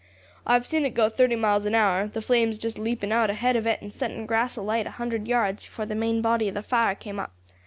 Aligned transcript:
I 0.47 0.53
have 0.55 0.65
seen 0.65 0.83
it 0.83 0.95
go 0.95 1.09
thirty 1.09 1.35
miles 1.35 1.67
an 1.67 1.75
hour, 1.75 2.07
the 2.07 2.23
flames 2.23 2.57
just 2.57 2.79
leaping 2.79 3.11
out 3.11 3.29
ahead 3.29 3.55
of 3.55 3.67
it 3.67 3.83
and 3.83 3.93
setting 3.93 4.25
grass 4.25 4.57
alight 4.57 4.87
a 4.87 4.97
hundred 4.97 5.27
yards 5.27 5.61
before 5.61 5.85
the 5.85 5.93
main 5.93 6.23
body 6.23 6.47
of 6.47 6.55
the 6.55 6.63
fire 6.63 6.95
came 6.95 7.19
up. 7.19 7.31